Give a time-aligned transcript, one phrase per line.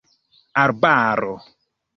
[0.63, 1.33] arbaro